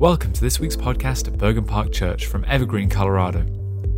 [0.00, 3.44] Welcome to this week's podcast at Bergen Park Church from Evergreen, Colorado.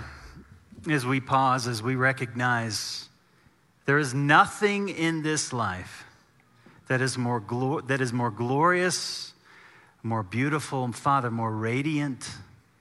[0.91, 3.09] as we pause, as we recognize
[3.87, 6.05] there is nothing in this life
[6.89, 9.35] that is more, glo- that is more glorious,
[10.03, 12.29] more beautiful, Father, more radiant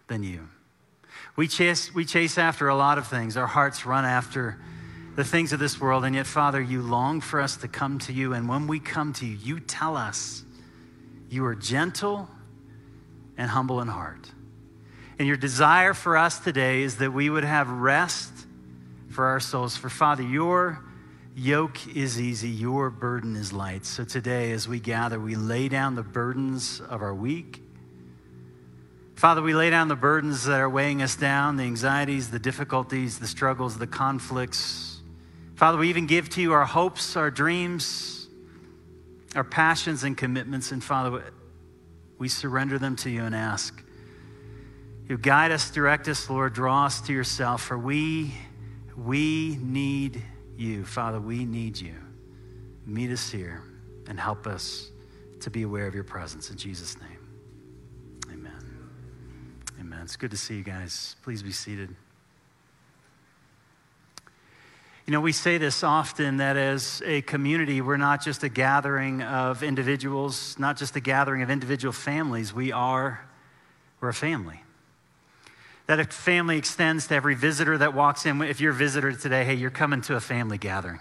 [0.08, 0.50] than you.
[1.36, 3.38] We chase, we chase after a lot of things.
[3.38, 4.60] Our hearts run after
[5.16, 6.06] the things of this world.
[6.06, 8.34] And yet, Father, you long for us to come to you.
[8.34, 10.44] And when we come to you, you tell us
[11.30, 12.30] you are gentle
[13.36, 14.32] and humble in heart.
[15.18, 18.32] And your desire for us today is that we would have rest
[19.10, 19.76] for our souls.
[19.76, 20.84] For Father, your
[21.36, 23.86] yoke is easy, your burden is light.
[23.86, 27.63] So today, as we gather, we lay down the burdens of our week
[29.24, 33.20] Father, we lay down the burdens that are weighing us down, the anxieties, the difficulties,
[33.20, 35.00] the struggles, the conflicts.
[35.56, 38.28] Father, we even give to you our hopes, our dreams,
[39.34, 40.74] our passions and commitments.
[40.74, 41.24] And Father,
[42.18, 43.82] we surrender them to you and ask
[45.08, 48.34] you guide us, direct us, Lord, draw us to yourself, for we,
[48.98, 50.22] we need
[50.58, 50.84] you.
[50.84, 51.96] Father, we need you.
[52.86, 53.64] Meet us here
[54.06, 54.92] and help us
[55.40, 57.13] to be aware of your presence in Jesus' name.
[60.04, 61.16] It's good to see you guys.
[61.24, 61.96] Please be seated.
[65.06, 69.22] You know, we say this often that as a community, we're not just a gathering
[69.22, 72.54] of individuals, not just a gathering of individual families.
[72.54, 73.26] We are,
[74.02, 74.62] we're a family.
[75.88, 78.42] That a family extends to every visitor that walks in.
[78.42, 81.00] If you're a visitor today, hey, you're coming to a family gathering.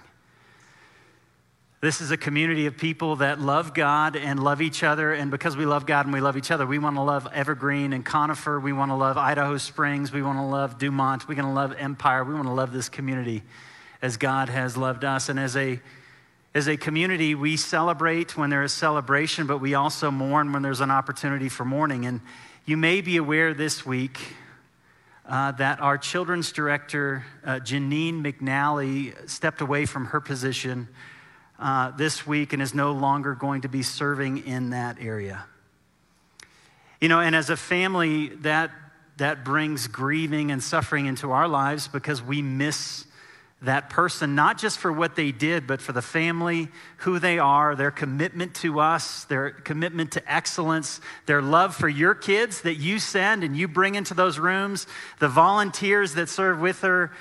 [1.82, 5.12] This is a community of people that love God and love each other.
[5.12, 7.92] And because we love God and we love each other, we want to love Evergreen
[7.92, 8.60] and Conifer.
[8.60, 10.12] We want to love Idaho Springs.
[10.12, 11.26] We want to love Dumont.
[11.26, 12.22] We're going to love Empire.
[12.22, 13.42] We want to love this community
[14.00, 15.28] as God has loved us.
[15.28, 15.80] And as a
[16.54, 20.82] as a community, we celebrate when there is celebration, but we also mourn when there's
[20.82, 22.06] an opportunity for mourning.
[22.06, 22.20] And
[22.64, 24.20] you may be aware this week
[25.26, 30.86] uh, that our children's director, uh, Janine McNally, stepped away from her position
[31.62, 35.44] uh, this week and is no longer going to be serving in that area.
[37.00, 38.72] You know, and as a family, that,
[39.18, 43.06] that brings grieving and suffering into our lives because we miss
[43.62, 46.66] that person, not just for what they did, but for the family,
[46.98, 52.12] who they are, their commitment to us, their commitment to excellence, their love for your
[52.12, 54.88] kids that you send and you bring into those rooms,
[55.20, 57.12] the volunteers that serve with her.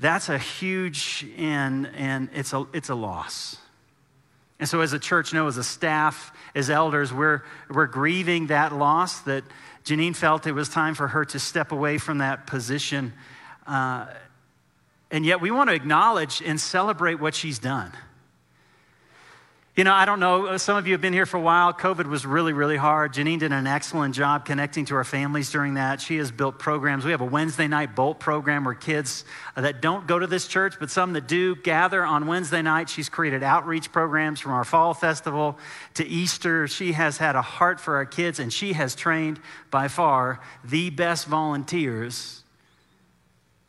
[0.00, 3.58] That's a huge and, and it's, a, it's a loss.
[4.58, 8.72] And so, as a church, no, as a staff, as elders, we're, we're grieving that
[8.72, 9.44] loss that
[9.84, 13.12] Janine felt it was time for her to step away from that position.
[13.66, 14.06] Uh,
[15.10, 17.92] and yet, we want to acknowledge and celebrate what she's done.
[19.76, 21.70] You know, I don't know, uh, some of you have been here for a while.
[21.74, 23.12] COVID was really, really hard.
[23.12, 26.00] Janine did an excellent job connecting to our families during that.
[26.00, 27.04] She has built programs.
[27.04, 30.48] We have a Wednesday night Bolt program where kids uh, that don't go to this
[30.48, 32.88] church, but some that do, gather on Wednesday night.
[32.88, 35.58] She's created outreach programs from our fall festival
[35.92, 36.66] to Easter.
[36.66, 39.38] She has had a heart for our kids, and she has trained
[39.70, 42.44] by far the best volunteers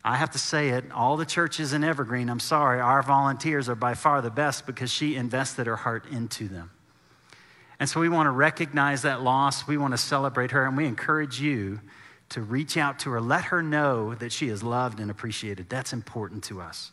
[0.08, 3.76] I have to say it, all the churches in Evergreen, I'm sorry, our volunteers are
[3.76, 6.72] by far the best because she invested her heart into them.
[7.78, 9.68] And so we want to recognize that loss.
[9.68, 11.82] We want to celebrate her, and we encourage you
[12.30, 13.20] to reach out to her.
[13.20, 15.70] Let her know that she is loved and appreciated.
[15.70, 16.92] That's important to us.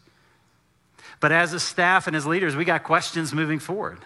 [1.21, 4.01] But as a staff and as leaders, we got questions moving forward.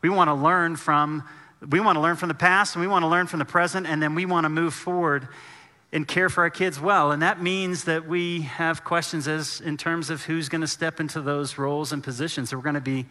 [0.00, 1.22] We want to learn from
[1.68, 3.86] we want to learn from the past and we want to learn from the present
[3.86, 5.26] and then we want to move forward
[5.96, 7.10] and care for our kids well.
[7.10, 11.00] And that means that we have questions as in terms of who's going to step
[11.00, 12.50] into those roles and positions.
[12.50, 13.06] So we're going to be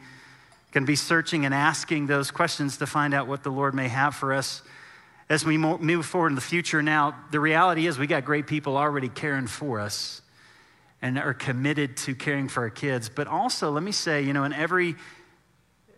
[0.72, 3.88] going to be searching and asking those questions to find out what the Lord may
[3.88, 4.62] have for us
[5.29, 6.84] as we move forward in the future.
[6.84, 10.22] Now, the reality is we got great people already caring for us
[11.02, 13.09] and are committed to caring for our kids.
[13.09, 14.96] But also, let me say, you know, in every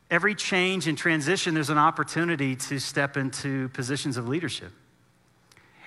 [0.10, 4.72] every change and transition, there's an opportunity to step into positions of leadership.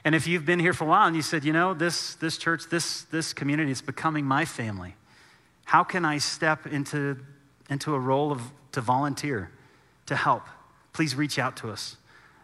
[0.04, 2.38] And if you've been here for a while and you said, you know, this, this
[2.38, 4.94] church, this, this community is becoming my family,
[5.64, 7.18] how can I step into,
[7.68, 8.42] into a role of,
[8.72, 9.50] to volunteer,
[10.06, 10.42] to help?
[10.92, 11.96] Please reach out to us.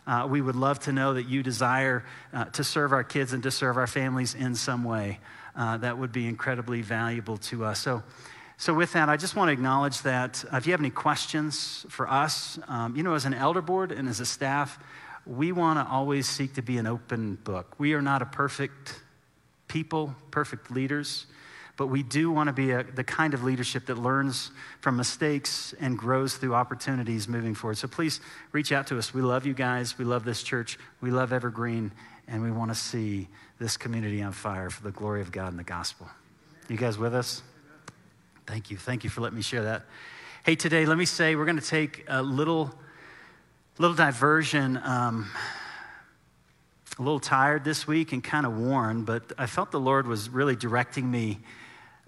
[0.06, 3.43] Uh, we would love to know that you desire uh, to serve our kids and
[3.43, 5.19] to serve our families in some way.
[5.56, 7.81] Uh, that would be incredibly valuable to us.
[7.81, 8.03] So,
[8.58, 11.85] so with that, I just want to acknowledge that uh, if you have any questions
[11.88, 14.79] for us, um, you know, as an elder board and as a staff,
[15.26, 17.75] we want to always seek to be an open book.
[17.78, 19.00] We are not a perfect
[19.69, 21.26] people, perfect leaders,
[21.76, 24.50] but we do want to be a, the kind of leadership that learns
[24.81, 27.76] from mistakes and grows through opportunities moving forward.
[27.76, 28.20] So please
[28.52, 29.12] reach out to us.
[29.12, 29.99] We love you guys.
[29.99, 30.78] We love this church.
[31.00, 31.93] We love Evergreen,
[32.29, 35.58] and we want to see this community on fire for the glory of God and
[35.58, 36.08] the gospel.
[36.69, 37.43] You guys with us?
[38.46, 38.76] Thank you.
[38.76, 39.82] Thank you for letting me share that.
[40.44, 42.72] Hey, today, let me say we're going to take a little,
[43.78, 44.81] little diversion.
[44.82, 45.31] Um,
[46.99, 50.31] a little tired this week and kind of worn, but I felt the Lord was
[50.31, 51.40] really directing me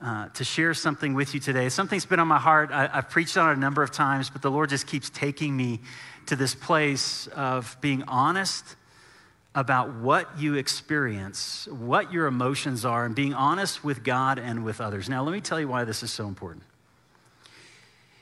[0.03, 1.69] uh, to share something with you today.
[1.69, 2.71] Something's been on my heart.
[2.71, 5.55] I, have preached on it a number of times, but the Lord just keeps taking
[5.55, 5.81] me
[6.27, 8.77] to this place of being honest
[9.55, 14.81] about what you experience, what your emotions are, and being honest with God and with
[14.81, 15.09] others.
[15.09, 16.65] Now, let me tell you why this is so important.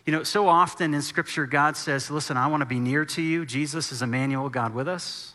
[0.06, 3.20] You know, so often in Scripture, God says, Listen, I want to be near to
[3.20, 3.44] you.
[3.44, 5.34] Jesus is Emmanuel, God with us.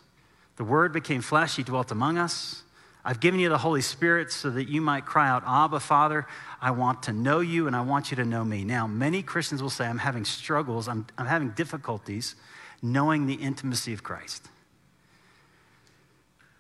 [0.56, 2.64] The Word became flesh, He dwelt among us.
[3.04, 6.28] I've given you the Holy Spirit so that you might cry out, Abba, Father,
[6.62, 8.64] I want to know you and I want you to know me.
[8.64, 12.36] Now, many Christians will say, I'm having struggles, I'm, I'm having difficulties
[12.82, 14.48] knowing the intimacy of Christ.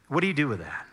[0.08, 0.86] What do you do with that?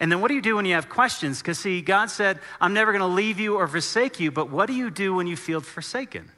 [0.00, 1.40] And then what do you do when you have questions?
[1.40, 4.66] Because, see, God said, I'm never going to leave you or forsake you, but what
[4.66, 6.30] do you do when you feel forsaken?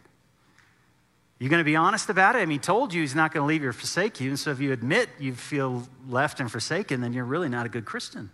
[1.38, 2.38] You're going to be honest about it?
[2.38, 4.30] I mean, he told you he's not going to leave you or forsake you.
[4.30, 7.68] And so if you admit you feel left and forsaken, then you're really not a
[7.68, 8.30] good Christian.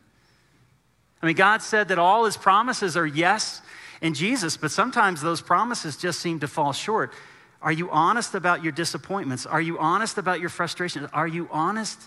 [1.20, 3.60] I mean, God said that all his promises are yes
[4.00, 7.12] in Jesus, but sometimes those promises just seem to fall short.
[7.60, 9.46] Are you honest about your disappointments?
[9.46, 11.08] Are you honest about your frustrations?
[11.12, 12.00] Are you honest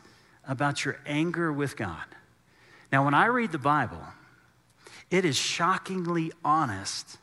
[0.47, 2.03] about your anger with God?
[2.91, 4.01] Now, when I read the Bible,
[5.09, 7.17] it is shockingly honest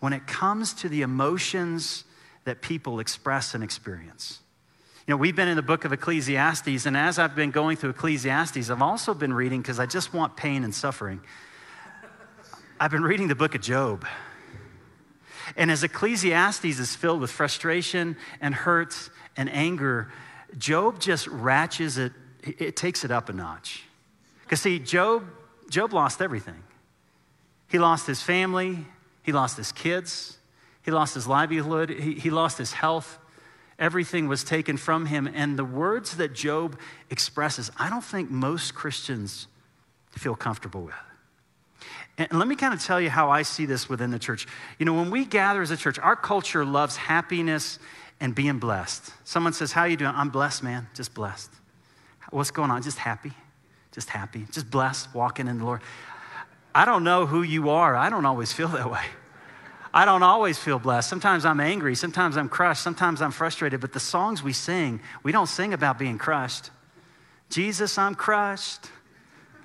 [0.00, 2.04] when it comes to the emotions
[2.44, 4.40] that people express and experience.
[5.06, 7.90] You know, we've been in the book of Ecclesiastes, and as I've been going through
[7.90, 11.20] Ecclesiastes, I've also been reading, because I just want pain and suffering,
[12.80, 14.06] I've been reading the book of Job.
[15.56, 20.10] And as Ecclesiastes is filled with frustration and hurts and anger,
[20.56, 23.84] Job just ratchets it, it takes it up a notch.
[24.54, 25.24] Because see, Job,
[25.68, 26.62] Job lost everything.
[27.68, 28.86] He lost his family,
[29.24, 30.38] he lost his kids,
[30.82, 33.18] he lost his livelihood, he, he lost his health.
[33.80, 35.26] Everything was taken from him.
[35.26, 36.78] And the words that Job
[37.10, 39.48] expresses, I don't think most Christians
[40.12, 40.94] feel comfortable with.
[42.16, 44.46] And let me kind of tell you how I see this within the church.
[44.78, 47.80] You know, when we gather as a church, our culture loves happiness
[48.20, 49.10] and being blessed.
[49.24, 50.12] Someone says, How are you doing?
[50.14, 51.50] I'm blessed, man, just blessed.
[52.30, 52.82] What's going on?
[52.82, 53.32] Just happy,
[53.94, 55.80] just happy, just blessed, walking in the Lord.
[56.74, 57.94] I don't know who you are.
[57.94, 59.04] I don't always feel that way.
[59.92, 61.08] I don't always feel blessed.
[61.08, 61.94] Sometimes I'm angry.
[61.94, 62.82] Sometimes I'm crushed.
[62.82, 63.80] Sometimes I'm frustrated.
[63.80, 66.70] But the songs we sing, we don't sing about being crushed.
[67.48, 68.90] Jesus, I'm crushed.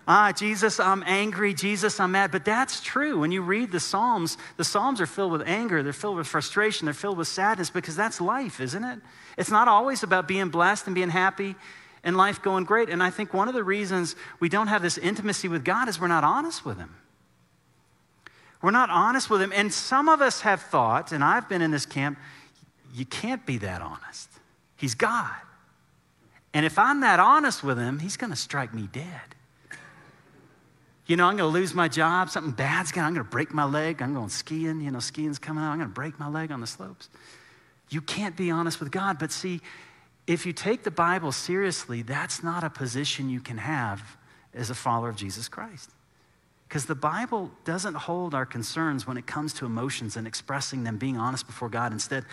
[0.07, 1.55] Ah, Jesus, I'm angry.
[1.55, 2.31] Jesus, I'm mad.
[2.31, 3.19] But that's true.
[3.19, 6.85] When you read the Psalms, the Psalms are filled with anger, they're filled with frustration,
[6.85, 8.99] they're filled with sadness because that's life, isn't it?
[9.37, 11.55] It's not always about being blessed and being happy
[12.03, 12.89] and life going great.
[12.89, 15.99] And I think one of the reasons we don't have this intimacy with God is
[15.99, 16.95] we're not honest with Him.
[18.61, 19.53] We're not honest with Him.
[19.55, 22.17] And some of us have thought, and I've been in this camp,
[22.93, 24.29] you can't be that honest.
[24.75, 25.35] He's God.
[26.53, 29.35] And if I'm that honest with Him, He's going to strike me dead.
[31.05, 32.29] You know, I'm going to lose my job.
[32.29, 33.99] Something bad's going to, I'm going to break my leg.
[33.99, 34.79] I'm going skiing.
[34.79, 35.71] You know, skiing's coming out.
[35.71, 37.09] I'm going to break my leg on the slopes.
[37.89, 39.17] You can't be honest with God.
[39.17, 39.61] But see,
[40.29, 44.15] if you take the Bible seriously, that's not a position you can have
[44.53, 45.89] as a follower of Jesus Christ.
[46.67, 50.97] Because the Bible doesn't hold our concerns when it comes to emotions and expressing them,
[50.97, 51.91] being honest before God.
[51.91, 52.25] Instead,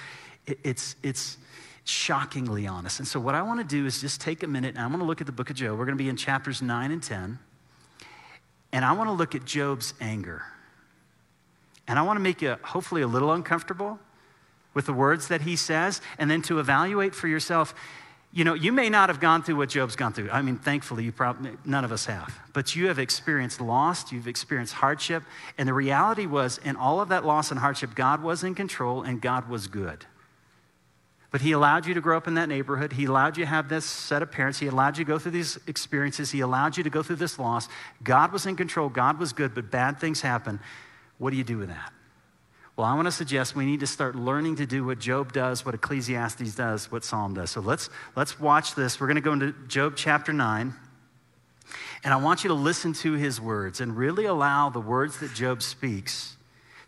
[0.47, 1.39] it's, it's
[1.85, 2.99] shockingly honest.
[2.99, 5.01] And so, what I want to do is just take a minute and I want
[5.01, 5.79] to look at the book of Job.
[5.79, 7.39] We're going to be in chapters 9 and 10.
[8.73, 10.43] And I want to look at Job's anger.
[11.89, 13.99] And I want to make you hopefully a little uncomfortable
[14.77, 17.75] with the words that he says, and then to evaluate for yourself
[18.33, 20.29] you know, you may not have gone through what Job's gone through.
[20.31, 22.39] I mean, thankfully, you probably, none of us have.
[22.53, 25.23] But you have experienced loss, you've experienced hardship.
[25.57, 29.03] And the reality was, in all of that loss and hardship, God was in control
[29.05, 30.05] and God was good.
[31.31, 32.93] But He allowed you to grow up in that neighborhood.
[32.93, 34.59] He allowed you to have this set of parents.
[34.59, 36.31] He allowed you to go through these experiences.
[36.31, 37.71] He allowed you to go through this loss.
[38.03, 38.91] God was in control.
[38.91, 40.61] God was good, but bad things happen.
[41.17, 41.91] What do you do with that?
[42.77, 45.65] Well, I want to suggest we need to start learning to do what Job does,
[45.65, 47.51] what Ecclesiastes does, what Psalm does.
[47.51, 49.01] So let's, let's watch this.
[49.01, 50.75] We're going to go into Job chapter 9.
[52.05, 55.33] And I want you to listen to his words and really allow the words that
[55.33, 56.37] Job speaks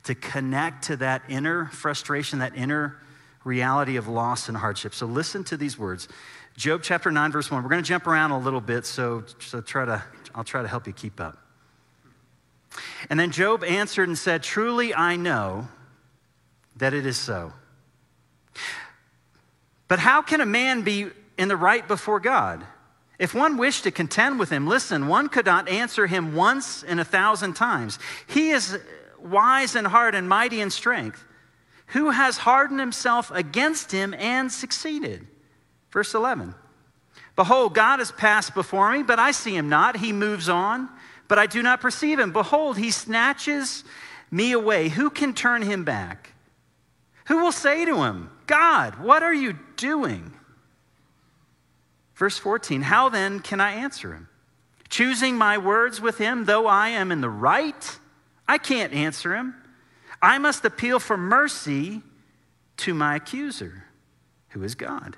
[0.04, 2.99] to connect to that inner frustration, that inner
[3.42, 4.95] reality of loss and hardship.
[4.95, 6.07] So listen to these words.
[6.54, 7.62] Job chapter 9, verse 1.
[7.62, 10.02] We're going to jump around a little bit, so, so try to,
[10.35, 11.38] I'll try to help you keep up.
[13.09, 15.68] And then Job answered and said, Truly I know
[16.78, 17.52] that it is so.
[19.87, 21.06] But how can a man be
[21.37, 22.64] in the right before God?
[23.18, 26.99] If one wished to contend with him, listen, one could not answer him once in
[26.99, 27.99] a thousand times.
[28.28, 28.78] He is
[29.20, 31.25] wise in heart and mighty in strength.
[31.88, 35.26] Who has hardened himself against him and succeeded?
[35.90, 36.54] Verse 11
[37.35, 39.97] Behold, God has passed before me, but I see him not.
[39.97, 40.88] He moves on,
[41.28, 42.32] but I do not perceive him.
[42.32, 43.85] Behold, he snatches
[44.30, 44.88] me away.
[44.90, 46.35] Who can turn him back?
[47.28, 50.32] Who will say to him, God, what are you doing?
[52.14, 54.28] Verse 14 How then can I answer him?
[54.88, 57.99] Choosing my words with him, though I am in the right,
[58.49, 59.54] I can't answer him.
[60.23, 62.02] I must appeal for mercy
[62.78, 63.85] to my accuser,
[64.50, 65.16] who is God.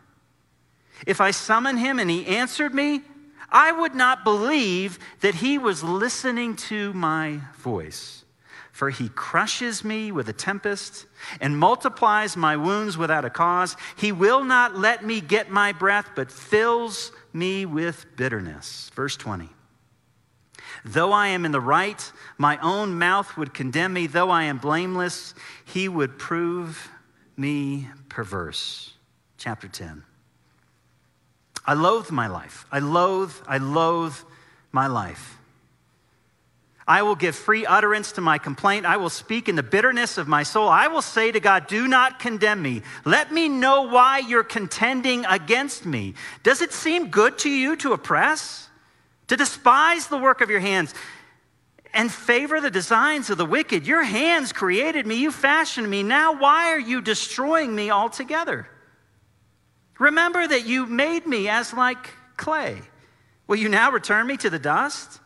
[1.06, 3.02] If I summon him and he answered me,
[3.48, 8.24] I would not believe that he was listening to my voice.
[8.72, 11.06] For he crushes me with a tempest
[11.40, 13.76] and multiplies my wounds without a cause.
[13.96, 18.90] He will not let me get my breath, but fills me with bitterness.
[18.94, 19.48] Verse 20.
[20.84, 24.06] Though I am in the right, my own mouth would condemn me.
[24.06, 25.34] Though I am blameless,
[25.64, 26.90] he would prove
[27.36, 28.94] me perverse.
[29.36, 30.04] Chapter 10.
[31.66, 32.66] I loathe my life.
[32.72, 34.16] I loathe, I loathe
[34.72, 35.39] my life.
[36.90, 38.84] I will give free utterance to my complaint.
[38.84, 40.68] I will speak in the bitterness of my soul.
[40.68, 42.82] I will say to God, Do not condemn me.
[43.04, 46.14] Let me know why you're contending against me.
[46.42, 48.68] Does it seem good to you to oppress,
[49.28, 50.92] to despise the work of your hands,
[51.94, 53.86] and favor the designs of the wicked?
[53.86, 56.02] Your hands created me, you fashioned me.
[56.02, 58.66] Now, why are you destroying me altogether?
[60.00, 62.82] Remember that you made me as like clay.
[63.46, 65.20] Will you now return me to the dust?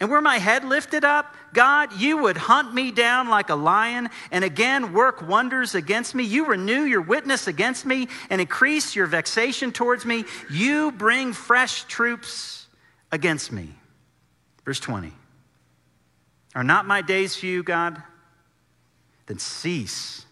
[0.00, 4.08] And were my head lifted up, God, you would hunt me down like a lion
[4.30, 6.24] and again work wonders against me.
[6.24, 10.24] You renew your witness against me and increase your vexation towards me.
[10.50, 12.66] You bring fresh troops
[13.12, 13.68] against me.
[14.64, 15.12] Verse 20.
[16.56, 18.02] Are not my days few, God?
[19.26, 20.26] Then cease.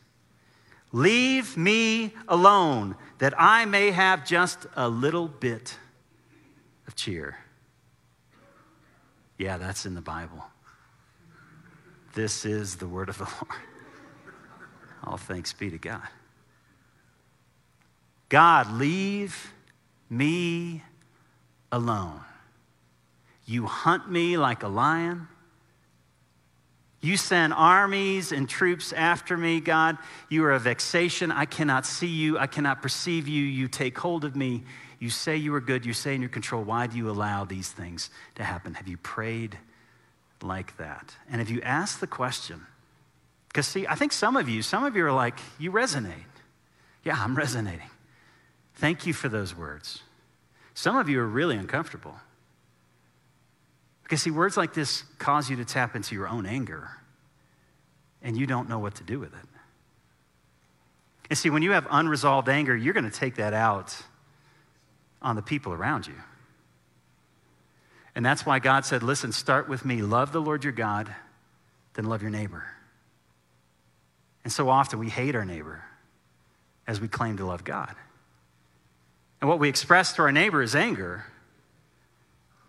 [0.92, 5.78] Leave me alone that I may have just a little bit
[6.87, 7.38] of cheer.
[9.38, 10.44] Yeah, that's in the Bible.
[12.14, 13.60] This is the word of the Lord.
[15.04, 16.06] All thanks be to God.
[18.28, 19.52] God, leave
[20.08, 20.82] me
[21.70, 22.20] alone.
[23.44, 25.28] You hunt me like a lion.
[27.00, 29.98] You send armies and troops after me, God.
[30.28, 31.32] You are a vexation.
[31.32, 32.38] I cannot see you.
[32.38, 33.42] I cannot perceive you.
[33.42, 34.62] You take hold of me.
[35.02, 35.85] You say you are good.
[35.85, 36.62] You say in your control.
[36.62, 38.75] Why do you allow these things to happen?
[38.75, 39.59] Have you prayed
[40.40, 41.16] like that?
[41.28, 42.64] And have you asked the question?
[43.49, 46.23] Because, see, I think some of you, some of you are like, you resonate.
[47.02, 47.90] Yeah, I'm resonating.
[48.76, 50.04] Thank you for those words.
[50.73, 52.14] Some of you are really uncomfortable.
[54.04, 56.90] Because, see, words like this cause you to tap into your own anger,
[58.23, 59.49] and you don't know what to do with it.
[61.28, 64.00] And see, when you have unresolved anger, you're going to take that out
[65.23, 66.14] on the people around you.
[68.14, 70.02] And that's why God said, listen, start with me.
[70.02, 71.14] Love the Lord your God,
[71.95, 72.64] then love your neighbor.
[74.45, 75.83] And so often we hate our neighbor
[76.87, 77.95] as we claim to love God.
[79.41, 81.25] And what we express to our neighbor is anger.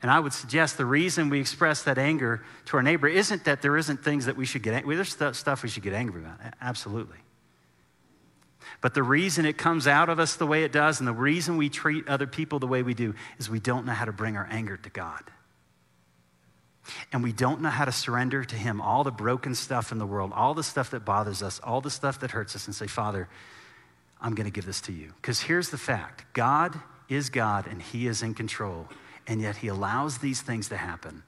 [0.01, 3.61] And I would suggest the reason we express that anger to our neighbor isn't that
[3.61, 4.95] there isn't things that we should get angry.
[4.95, 6.39] There's stuff we should get angry about.
[6.61, 7.17] Absolutely.
[8.81, 11.57] But the reason it comes out of us the way it does and the reason
[11.57, 14.37] we treat other people the way we do is we don't know how to bring
[14.37, 15.23] our anger to God.
[17.13, 20.05] And we don't know how to surrender to Him all the broken stuff in the
[20.05, 22.87] world, all the stuff that bothers us, all the stuff that hurts us, and say,
[22.87, 23.29] Father,
[24.19, 25.13] I'm going to give this to you.
[25.21, 26.77] Because here's the fact God
[27.07, 28.89] is God and He is in control
[29.27, 31.23] and yet he allows these things to happen,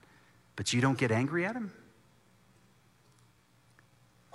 [0.55, 1.71] but you don't get angry at him?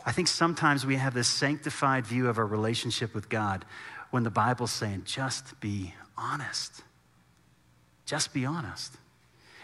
[0.05, 3.65] I think sometimes we have this sanctified view of our relationship with God
[4.11, 6.83] when the Bible's saying, just be honest.
[8.07, 8.97] Just be honest.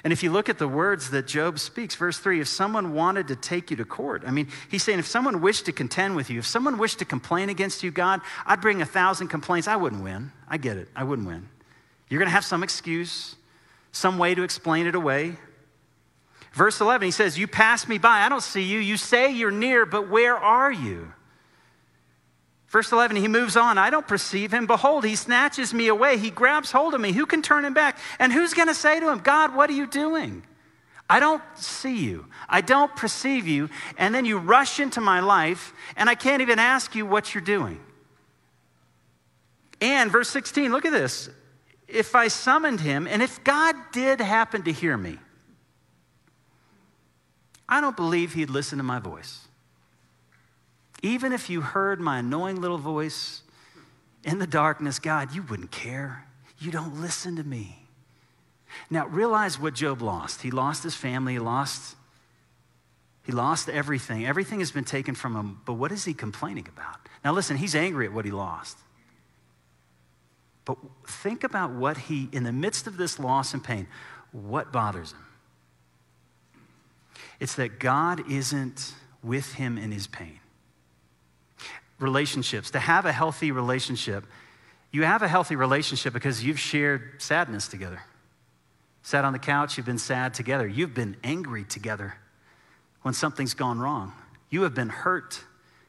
[0.04, 3.28] And if you look at the words that Job speaks, verse 3, if someone wanted
[3.28, 6.30] to take you to court, I mean, he's saying if someone wished to contend with
[6.30, 9.66] you, if someone wished to complain against you, God, I'd bring a thousand complaints.
[9.66, 10.30] I wouldn't win.
[10.48, 10.88] I get it.
[10.94, 11.48] I wouldn't win.
[12.08, 13.34] You're going to have some excuse
[13.96, 15.36] some way to explain it away.
[16.56, 18.20] Verse 11, he says, You pass me by.
[18.22, 18.78] I don't see you.
[18.78, 21.12] You say you're near, but where are you?
[22.68, 23.76] Verse 11, he moves on.
[23.76, 24.66] I don't perceive him.
[24.66, 26.16] Behold, he snatches me away.
[26.16, 27.12] He grabs hold of me.
[27.12, 27.98] Who can turn him back?
[28.18, 30.44] And who's going to say to him, God, what are you doing?
[31.10, 32.24] I don't see you.
[32.48, 33.68] I don't perceive you.
[33.98, 37.44] And then you rush into my life, and I can't even ask you what you're
[37.44, 37.78] doing.
[39.82, 41.28] And verse 16, look at this.
[41.86, 45.18] If I summoned him, and if God did happen to hear me,
[47.68, 49.48] I don't believe he'd listen to my voice.
[51.02, 53.42] Even if you heard my annoying little voice
[54.24, 56.24] in the darkness, God, you wouldn't care.
[56.58, 57.82] You don't listen to me.
[58.90, 60.42] Now, realize what Job lost.
[60.42, 61.96] He lost his family, he lost
[63.26, 64.24] he lost everything.
[64.24, 67.00] Everything has been taken from him, but what is he complaining about?
[67.24, 68.78] Now listen, he's angry at what he lost.
[70.64, 73.88] But think about what he in the midst of this loss and pain,
[74.30, 75.25] what bothers him?
[77.40, 80.40] It's that God isn't with him in his pain.
[81.98, 84.24] Relationships, to have a healthy relationship,
[84.92, 88.02] you have a healthy relationship because you've shared sadness together.
[89.02, 90.66] Sat on the couch, you've been sad together.
[90.66, 92.14] You've been angry together
[93.02, 94.12] when something's gone wrong.
[94.50, 95.44] You have been hurt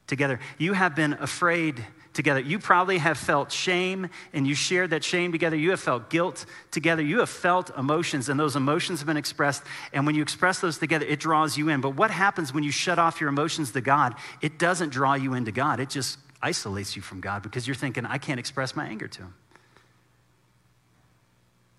[0.08, 0.40] together.
[0.58, 1.84] You have been afraid
[2.18, 2.40] together.
[2.40, 5.56] You probably have felt shame and you shared that shame together.
[5.56, 7.02] You have felt guilt together.
[7.02, 9.64] You have felt emotions and those emotions have been expressed.
[9.94, 11.80] And when you express those together, it draws you in.
[11.80, 14.16] But what happens when you shut off your emotions to God?
[14.42, 18.06] It doesn't draw you into God, it just isolates you from God because you're thinking,
[18.06, 19.34] I can't express my anger to Him.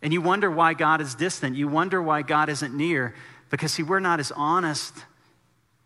[0.03, 1.57] And you wonder why God is distant.
[1.57, 3.15] You wonder why God isn't near
[3.51, 4.95] because, see, we're not as honest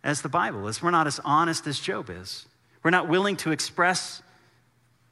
[0.04, 0.82] as the Bible is.
[0.82, 2.47] We're not as honest as Job is.
[2.82, 4.23] We're not willing to express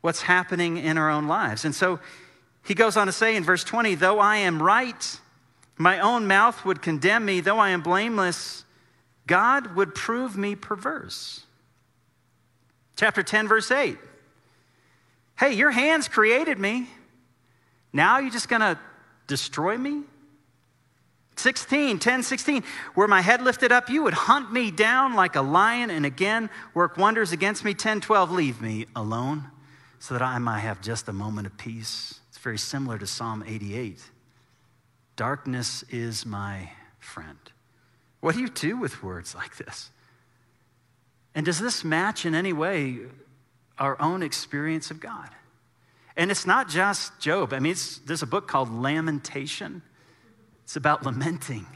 [0.01, 1.65] what's happening in our own lives.
[1.65, 2.01] And so
[2.65, 5.21] he goes on to say in verse 20, though I am right,
[5.77, 7.41] my own mouth would condemn me.
[7.41, 8.65] Though I am blameless,
[9.27, 11.45] God would prove me perverse.
[12.97, 13.97] Chapter 10, verse 8.
[15.39, 16.89] Hey, your hands created me.
[17.93, 18.79] Now you're just going to
[19.27, 20.03] destroy me?
[21.41, 22.65] 16, 10, 16.
[22.95, 26.51] Were my head lifted up, you would hunt me down like a lion and again
[26.75, 27.75] work wonders against me.
[27.75, 29.49] 10, 12, leave me alone
[29.99, 32.21] so that I might have just a moment of peace.
[32.29, 34.03] It's very similar to Psalm 88.
[35.17, 37.39] Darkness is my friend.
[38.21, 39.91] What do you do with words like this?
[41.35, 42.99] And does this match in any way
[43.79, 45.29] our own experience of God?
[46.17, 47.53] And it's not just Job.
[47.53, 49.83] I mean, there's a book called Lamentation,
[50.71, 51.67] it's about lamenting.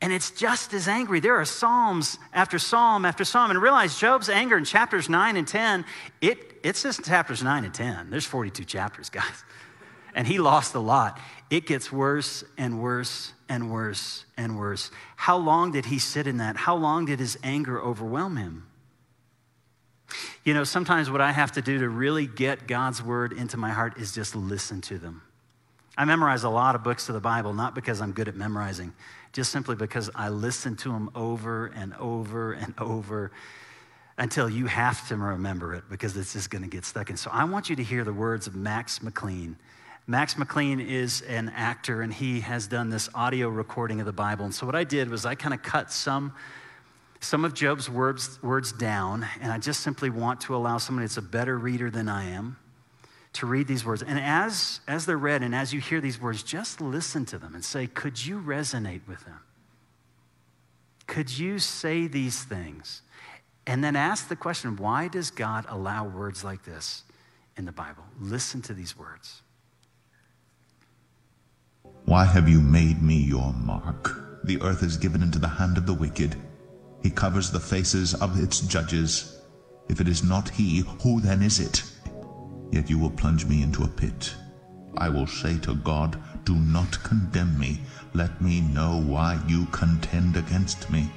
[0.00, 1.20] And it's just as angry.
[1.20, 3.52] There are psalms after psalm after psalm.
[3.52, 5.84] And realize Job's anger in chapters 9 and 10,
[6.20, 8.10] it, it's just chapters 9 and 10.
[8.10, 9.44] There's 42 chapters, guys.
[10.12, 11.20] And he lost a lot.
[11.50, 14.90] It gets worse and worse and worse and worse.
[15.14, 16.56] How long did he sit in that?
[16.56, 18.66] How long did his anger overwhelm him?
[20.42, 23.70] You know, sometimes what I have to do to really get God's word into my
[23.70, 25.22] heart is just listen to them.
[25.98, 28.92] I memorize a lot of books of the Bible, not because I'm good at memorizing,
[29.32, 33.32] just simply because I listen to them over and over and over
[34.16, 37.16] until you have to remember it because it's just going to get stuck in.
[37.16, 39.56] So I want you to hear the words of Max McLean.
[40.06, 44.44] Max McLean is an actor and he has done this audio recording of the Bible.
[44.44, 46.32] And so what I did was I kind of cut some
[47.20, 51.16] some of Job's words, words down, and I just simply want to allow someone that's
[51.16, 52.56] a better reader than I am
[53.34, 54.02] to read these words.
[54.02, 57.54] And as, as they're read and as you hear these words, just listen to them
[57.54, 59.40] and say, Could you resonate with them?
[61.06, 63.02] Could you say these things?
[63.66, 67.02] And then ask the question why does God allow words like this
[67.56, 68.04] in the Bible?
[68.18, 69.42] Listen to these words.
[72.04, 74.44] Why have you made me your mark?
[74.44, 76.36] The earth is given into the hand of the wicked.
[77.02, 79.42] He covers the faces of its judges.
[79.90, 81.82] If it is not he, who then is it?
[82.70, 84.34] Yet you will plunge me into a pit.
[84.96, 87.80] I will say to God, Do not condemn me.
[88.14, 91.10] Let me know why you contend against me.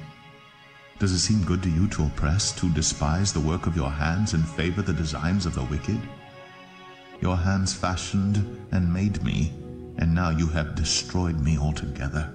[0.98, 4.34] Does it seem good to you to oppress, to despise the work of your hands
[4.34, 6.00] and favor the designs of the wicked?
[7.20, 8.36] Your hands fashioned
[8.72, 9.52] and made me,
[9.98, 12.32] and now you have destroyed me altogether.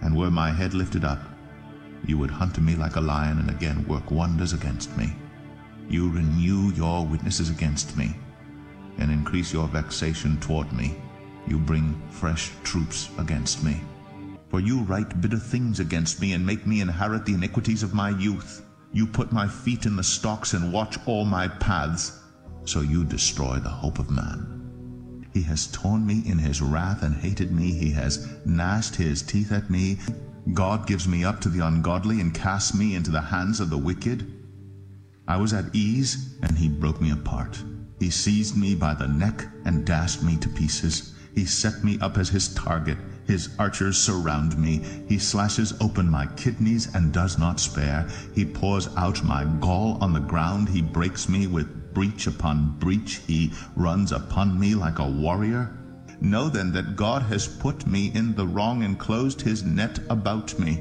[0.00, 1.20] And were my head lifted up,
[2.06, 5.14] you would hunt me like a lion and again work wonders against me.
[5.88, 8.14] You renew your witnesses against me
[8.98, 10.96] and increase your vexation toward me.
[11.46, 13.80] You bring fresh troops against me.
[14.48, 18.10] For you write bitter things against me and make me inherit the iniquities of my
[18.10, 18.64] youth.
[18.92, 22.20] You put my feet in the stocks and watch all my paths.
[22.64, 25.26] So you destroy the hope of man.
[25.34, 27.72] He has torn me in his wrath and hated me.
[27.72, 29.98] He has gnashed his teeth at me.
[30.52, 33.78] God gives me up to the ungodly and casts me into the hands of the
[33.78, 34.30] wicked.
[35.26, 37.60] I was at ease, and he broke me apart.
[37.98, 41.14] He seized me by the neck and dashed me to pieces.
[41.34, 42.98] He set me up as his target.
[43.26, 44.82] His archers surround me.
[45.08, 48.06] He slashes open my kidneys and does not spare.
[48.34, 50.68] He pours out my gall on the ground.
[50.68, 53.22] He breaks me with breach upon breach.
[53.26, 55.70] He runs upon me like a warrior.
[56.20, 60.58] Know then that God has put me in the wrong and closed his net about
[60.58, 60.80] me.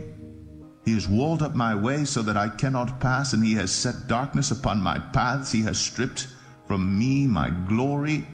[0.86, 4.08] He has walled up my way so that I cannot pass, and he has set
[4.08, 5.52] darkness upon my paths.
[5.52, 6.28] He has stripped
[6.66, 8.26] from me my glory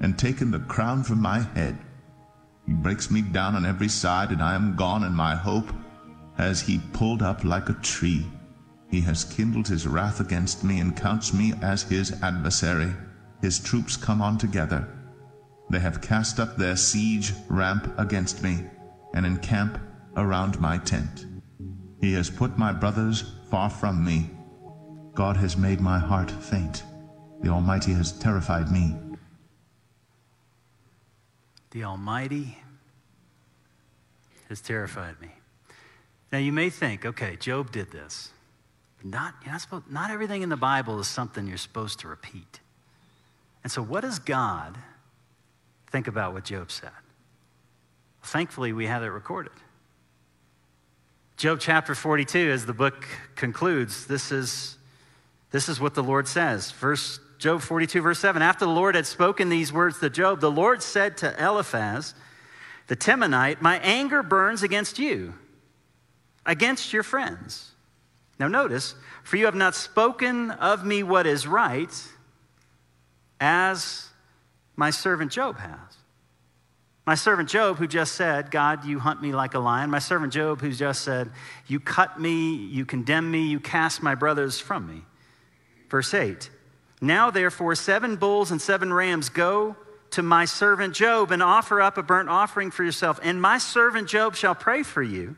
[0.00, 1.78] and taken the crown from my head.
[2.66, 5.72] He breaks me down on every side, and I am gone, and my hope
[6.36, 8.26] has he pulled up like a tree.
[8.88, 12.92] He has kindled his wrath against me, and counts me as his adversary.
[13.40, 14.88] His troops come on together.
[15.70, 18.64] They have cast up their siege ramp against me,
[19.14, 19.78] and encamp
[20.16, 21.26] around my tent.
[22.00, 24.30] He has put my brothers far from me.
[25.14, 26.84] God has made my heart faint.
[27.42, 28.94] The Almighty has terrified me.
[31.72, 32.56] The Almighty
[34.48, 35.28] has terrified me.
[36.30, 38.30] Now you may think, okay, Job did this.
[39.02, 42.60] Not, you're not, supposed, not everything in the Bible is something you're supposed to repeat.
[43.64, 44.78] And so, what does God
[45.90, 46.90] think about what Job said?
[48.22, 49.52] Thankfully, we have it recorded.
[51.36, 54.76] Job chapter 42, as the book concludes, this is,
[55.50, 56.70] this is what the Lord says.
[56.70, 58.40] Verse Job 42, verse 7.
[58.40, 62.14] After the Lord had spoken these words to Job, the Lord said to Eliphaz,
[62.86, 65.34] the Temanite, My anger burns against you,
[66.46, 67.72] against your friends.
[68.38, 71.90] Now notice, for you have not spoken of me what is right,
[73.40, 74.08] as
[74.76, 75.96] my servant Job has.
[77.04, 79.90] My servant Job, who just said, God, you hunt me like a lion.
[79.90, 81.28] My servant Job, who just said,
[81.66, 85.02] You cut me, you condemn me, you cast my brothers from me.
[85.88, 86.48] Verse 8
[87.02, 89.74] now, therefore, seven bulls and seven rams go
[90.10, 93.18] to my servant Job and offer up a burnt offering for yourself.
[93.24, 95.36] And my servant Job shall pray for you,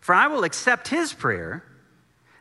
[0.00, 1.62] for I will accept his prayer,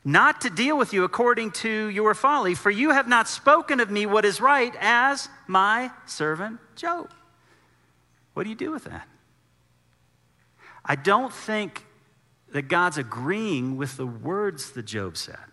[0.05, 3.91] not to deal with you according to your folly, for you have not spoken of
[3.91, 7.11] me what is right as my servant Job.
[8.33, 9.09] What do you do with that?
[10.85, 11.83] I don't think
[12.53, 15.50] that God's agreeing with the words that Job said.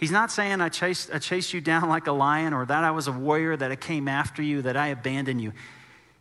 [0.00, 2.90] He's not saying I chased, I chased you down like a lion or that I
[2.90, 5.52] was a warrior, that I came after you, that I abandoned you.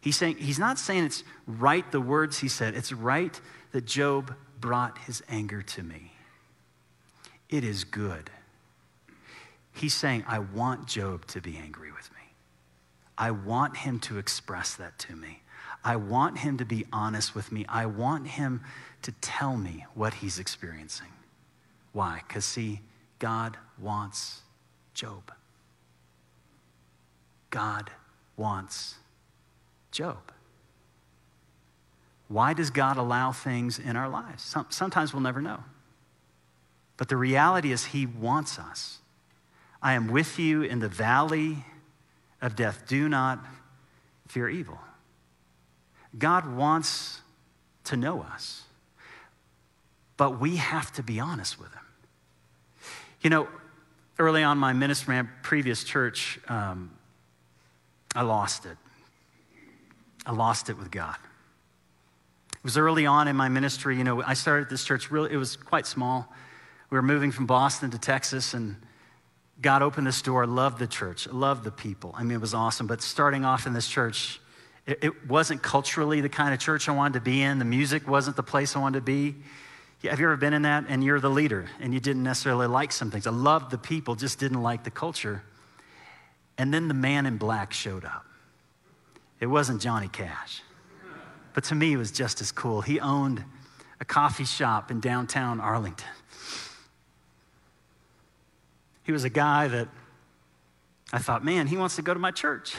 [0.02, 2.76] He's, saying, he's not saying it's right the words he said.
[2.76, 3.40] It's right
[3.72, 6.12] that Job brought his anger to me.
[7.50, 8.30] It is good.
[9.72, 12.34] He's saying, I want Job to be angry with me.
[13.18, 15.42] I want him to express that to me.
[15.86, 17.66] I want him to be honest with me.
[17.70, 18.60] I want him
[19.04, 21.08] to tell me what he's experiencing.
[21.94, 22.24] Why?
[22.28, 22.82] Because, see,
[23.20, 24.42] God wants
[24.94, 25.32] Job.
[27.50, 27.92] God
[28.38, 28.96] wants
[29.92, 30.32] Job.
[32.28, 34.56] Why does God allow things in our lives?
[34.70, 35.64] sometimes we'll never know.
[36.96, 39.00] But the reality is, He wants us.
[39.82, 41.66] I am with you in the valley
[42.42, 42.84] of death.
[42.88, 43.40] Do not
[44.28, 44.80] fear evil.
[46.18, 47.22] God wants
[47.86, 48.64] to know us,
[50.18, 51.79] but we have to be honest with Him.
[53.22, 53.48] You know,
[54.18, 56.92] early on my ministry, my previous church, um,
[58.16, 58.78] I lost it.
[60.26, 61.16] I lost it with God.
[62.54, 63.98] It was early on in my ministry.
[63.98, 66.32] You know, I started this church really, it was quite small.
[66.90, 68.76] We were moving from Boston to Texas, and
[69.62, 70.44] God opened this door.
[70.44, 72.14] I loved the church, I loved the people.
[72.18, 72.88] I mean, it was awesome.
[72.88, 74.40] But starting off in this church,
[74.86, 77.60] it, it wasn't culturally the kind of church I wanted to be in.
[77.60, 79.36] The music wasn't the place I wanted to be.
[80.04, 82.92] Have you ever been in that and you're the leader and you didn't necessarily like
[82.92, 83.28] some things?
[83.28, 85.44] I loved the people, just didn't like the culture.
[86.58, 88.26] And then the man in black showed up.
[89.42, 90.62] It wasn't Johnny Cash,
[91.54, 92.82] but to me, it was just as cool.
[92.82, 93.44] He owned
[94.00, 96.08] a coffee shop in downtown Arlington.
[99.04, 99.88] He was a guy that
[101.12, 102.76] I thought, man, he wants to go to my church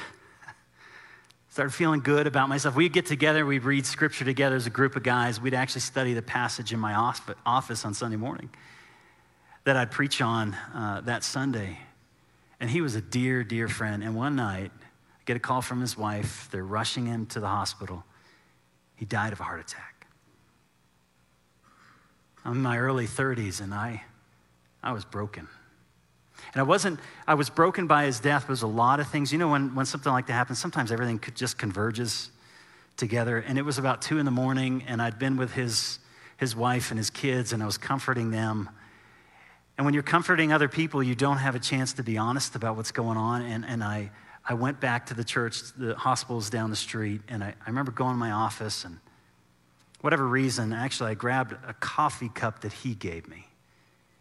[1.50, 2.76] started feeling good about myself.
[2.76, 5.40] We'd get together, we'd read scripture together as a group of guys.
[5.40, 6.94] We'd actually study the passage in my
[7.44, 8.50] office on Sunday morning
[9.64, 11.78] that I'd preach on uh, that Sunday.
[12.60, 14.04] And he was a dear, dear friend.
[14.04, 16.48] And one night, I get a call from his wife.
[16.52, 18.04] They're rushing him to the hospital.
[18.94, 20.06] He died of a heart attack.
[22.44, 24.04] I'm in my early 30s, and I,
[24.82, 25.48] I was broken.
[26.52, 28.42] And I wasn't, I was broken by his death.
[28.42, 29.32] There was a lot of things.
[29.32, 32.30] You know, when, when something like that happens, sometimes everything could just converges
[32.96, 33.38] together.
[33.38, 35.98] And it was about two in the morning, and I'd been with his,
[36.36, 38.68] his wife and his kids, and I was comforting them.
[39.78, 42.76] And when you're comforting other people, you don't have a chance to be honest about
[42.76, 43.42] what's going on.
[43.42, 44.10] And, and I,
[44.44, 47.92] I went back to the church, the hospital's down the street, and I, I remember
[47.92, 48.98] going to my office and
[50.00, 53.46] whatever reason, actually, I grabbed a coffee cup that he gave me.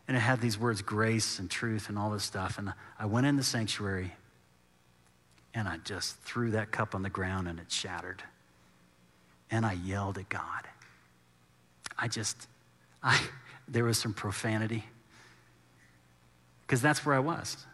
[0.09, 2.57] And it had these words, grace and truth and all this stuff.
[2.57, 4.11] And I went in the sanctuary
[5.53, 8.23] and I just threw that cup on the ground and it shattered.
[9.51, 10.67] And I yelled at God.
[11.95, 12.47] I just,
[13.03, 13.21] I,
[13.67, 14.83] there was some profanity
[16.61, 17.67] because that's where I was.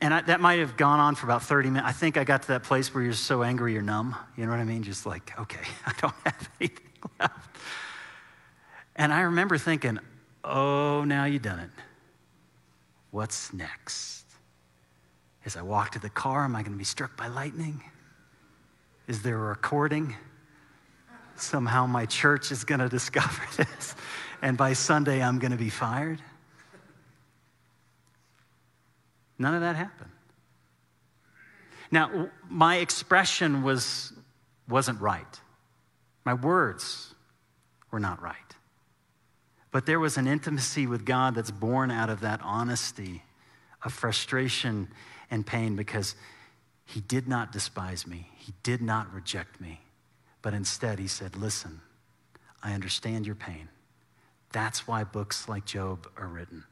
[0.00, 1.88] And I, that might have gone on for about 30 minutes.
[1.88, 4.16] I think I got to that place where you're so angry you're numb.
[4.36, 4.82] You know what I mean?
[4.82, 7.56] Just like, okay, I don't have anything left.
[8.96, 10.00] And I remember thinking,
[10.44, 11.70] oh, now you've done it.
[13.10, 14.24] What's next?
[15.44, 17.82] As I walk to the car, am I going to be struck by lightning?
[19.06, 20.14] Is there a recording?
[21.36, 23.94] Somehow my church is going to discover this,
[24.40, 26.22] and by Sunday I'm going to be fired.
[29.38, 30.10] None of that happened.
[31.90, 34.12] Now, my expression was,
[34.68, 35.40] wasn't right.
[36.24, 37.14] My words
[37.90, 38.36] were not right.
[39.72, 43.22] But there was an intimacy with God that's born out of that honesty
[43.82, 44.88] of frustration
[45.30, 46.14] and pain because
[46.84, 49.80] He did not despise me, He did not reject me,
[50.42, 51.80] but instead He said, Listen,
[52.62, 53.68] I understand your pain.
[54.52, 56.64] That's why books like Job are written,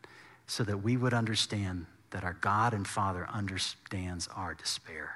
[0.47, 5.15] so that we would understand that our God and Father understands our despair.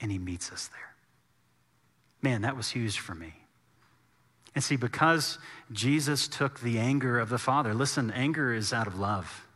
[0.00, 0.94] And He meets us there.
[2.22, 3.34] Man, that was huge for me.
[4.56, 5.38] And see, because
[5.70, 9.46] Jesus took the anger of the Father, listen, anger is out of love.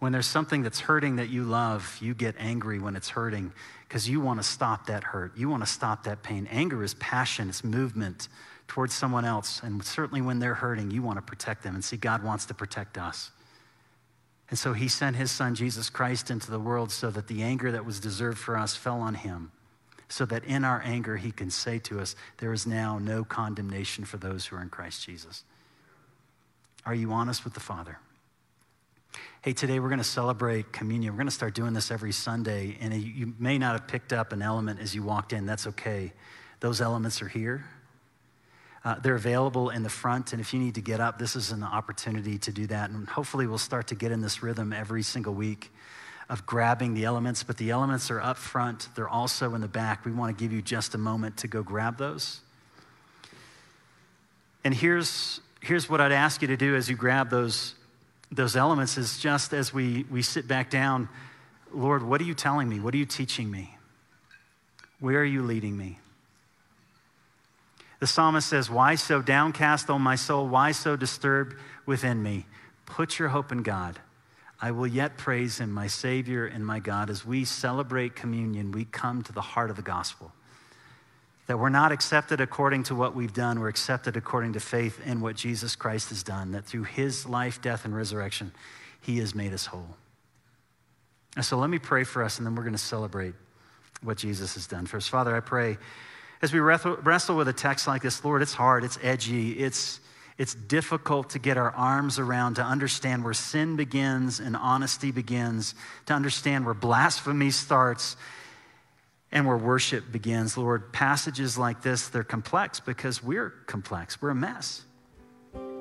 [0.00, 3.52] When there's something that's hurting that you love, you get angry when it's hurting
[3.88, 5.38] because you want to stop that hurt.
[5.38, 6.48] You want to stop that pain.
[6.50, 8.28] Anger is passion, it's movement
[8.66, 9.62] towards someone else.
[9.62, 11.76] And certainly when they're hurting, you want to protect them.
[11.76, 13.30] And see, God wants to protect us.
[14.50, 17.70] And so he sent his son, Jesus Christ, into the world so that the anger
[17.70, 19.52] that was deserved for us fell on him.
[20.14, 24.04] So that in our anger, he can say to us, There is now no condemnation
[24.04, 25.42] for those who are in Christ Jesus.
[26.86, 27.98] Are you honest with the Father?
[29.42, 31.12] Hey, today we're going to celebrate communion.
[31.14, 32.78] We're going to start doing this every Sunday.
[32.80, 35.46] And you may not have picked up an element as you walked in.
[35.46, 36.12] That's okay.
[36.60, 37.64] Those elements are here.
[38.84, 41.50] Uh, they're available in the front, and if you need to get up, this is
[41.50, 42.88] an opportunity to do that.
[42.90, 45.72] And hopefully, we'll start to get in this rhythm every single week
[46.28, 47.42] of grabbing the elements.
[47.42, 50.04] But the elements are up front, they're also in the back.
[50.04, 52.40] We want to give you just a moment to go grab those.
[54.64, 57.74] And here's, here's what I'd ask you to do as you grab those,
[58.32, 61.08] those elements is just as we, we sit back down,
[61.72, 62.80] Lord, what are you telling me?
[62.80, 63.76] What are you teaching me?
[65.00, 65.98] Where are you leading me?
[68.00, 70.46] The psalmist says, Why so downcast, O my soul?
[70.46, 72.46] Why so disturbed within me?
[72.86, 73.98] Put your hope in God.
[74.64, 77.10] I will yet praise him, my Savior and my God.
[77.10, 80.32] As we celebrate communion, we come to the heart of the gospel.
[81.48, 85.20] That we're not accepted according to what we've done, we're accepted according to faith in
[85.20, 86.52] what Jesus Christ has done.
[86.52, 88.52] That through his life, death, and resurrection,
[89.02, 89.96] he has made us whole.
[91.36, 93.34] And so let me pray for us, and then we're going to celebrate
[94.00, 95.06] what Jesus has done for us.
[95.06, 95.76] Father, I pray
[96.40, 100.00] as we wrestle with a text like this, Lord, it's hard, it's edgy, it's,
[100.36, 105.74] it's difficult to get our arms around, to understand where sin begins and honesty begins,
[106.06, 108.16] to understand where blasphemy starts
[109.30, 110.56] and where worship begins.
[110.56, 114.82] Lord, passages like this, they're complex because we're complex, we're a mess.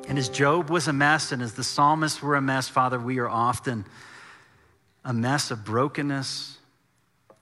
[0.08, 3.20] And as Job was a mess and as the psalmists were a mess, Father, we
[3.20, 3.86] are often
[5.04, 6.58] a mess of brokenness.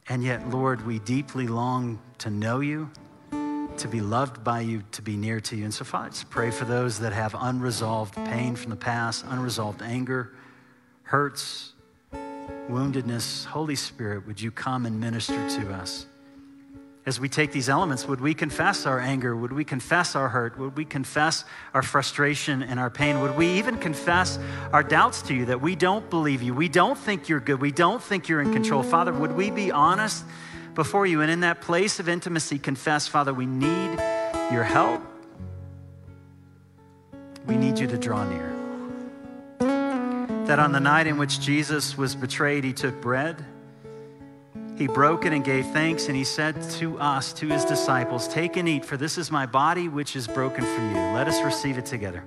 [0.07, 2.89] And yet, Lord, we deeply long to know you
[3.77, 5.63] to be loved by you, to be near to you.
[5.63, 9.81] And so, Father, just pray for those that have unresolved pain from the past, unresolved
[9.81, 10.33] anger,
[11.03, 11.73] hurts,
[12.69, 13.45] woundedness.
[13.45, 16.05] Holy Spirit, would you come and minister to us?
[17.03, 19.35] As we take these elements, would we confess our anger?
[19.35, 20.59] Would we confess our hurt?
[20.59, 23.21] Would we confess our frustration and our pain?
[23.21, 24.37] Would we even confess
[24.71, 26.53] our doubts to you that we don't believe you?
[26.53, 27.59] We don't think you're good.
[27.59, 28.83] We don't think you're in control.
[28.83, 30.25] Father, would we be honest?
[30.75, 31.21] Before you.
[31.21, 33.99] And in that place of intimacy, confess, Father, we need
[34.51, 35.01] your help.
[37.45, 38.55] We need you to draw near.
[40.47, 43.43] That on the night in which Jesus was betrayed, he took bread.
[44.77, 48.57] He broke it and gave thanks, and he said to us, to his disciples, Take
[48.57, 50.95] and eat, for this is my body which is broken for you.
[51.13, 52.23] Let us receive it together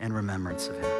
[0.00, 0.97] in remembrance of him.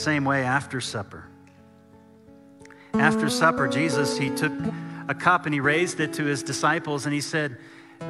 [0.00, 1.26] Same way after supper.
[2.94, 4.52] After supper, Jesus, he took
[5.08, 7.58] a cup and he raised it to his disciples and he said,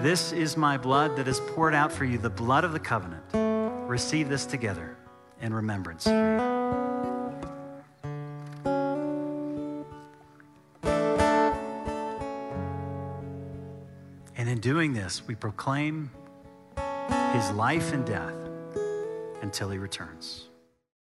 [0.00, 3.24] This is my blood that is poured out for you, the blood of the covenant.
[3.88, 4.96] Receive this together
[5.42, 6.06] in remembrance.
[14.36, 16.10] And in doing this, we proclaim
[17.32, 18.34] his life and death
[19.42, 20.49] until he returns.